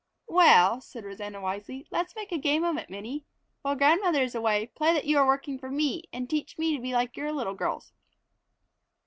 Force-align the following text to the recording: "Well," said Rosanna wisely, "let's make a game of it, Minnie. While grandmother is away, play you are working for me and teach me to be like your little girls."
"Well," 0.25 0.81
said 0.81 1.05
Rosanna 1.05 1.41
wisely, 1.41 1.85
"let's 1.91 2.15
make 2.15 2.31
a 2.31 2.39
game 2.39 2.63
of 2.63 2.75
it, 2.77 2.89
Minnie. 2.89 3.27
While 3.61 3.75
grandmother 3.75 4.23
is 4.23 4.33
away, 4.33 4.65
play 4.73 4.99
you 5.03 5.19
are 5.19 5.27
working 5.27 5.59
for 5.59 5.69
me 5.69 6.05
and 6.11 6.27
teach 6.27 6.57
me 6.57 6.75
to 6.75 6.81
be 6.81 6.91
like 6.93 7.15
your 7.15 7.31
little 7.31 7.53
girls." 7.53 7.93